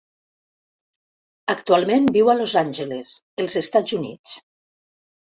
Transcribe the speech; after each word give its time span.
Actualment 1.55 2.09
viu 2.17 2.33
a 2.33 2.37
Los 2.41 2.57
Angeles, 2.65 3.15
els 3.47 3.63
Estats 3.65 3.99
Units. 4.03 4.39